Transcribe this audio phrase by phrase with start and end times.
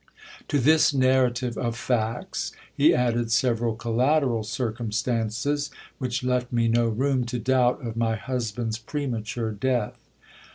[0.47, 7.23] To this narrative of facts he added several collateral circumstances, which left me no room
[7.27, 9.99] to doubt of my husband's premature death.